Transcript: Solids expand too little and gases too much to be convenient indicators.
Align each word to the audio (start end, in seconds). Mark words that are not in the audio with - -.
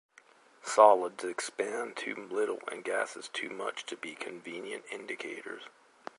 Solids 0.63 1.23
expand 1.23 1.95
too 1.95 2.15
little 2.15 2.57
and 2.71 2.83
gases 2.83 3.27
too 3.27 3.51
much 3.51 3.85
to 3.85 3.95
be 3.95 4.15
convenient 4.15 4.83
indicators. 4.89 5.65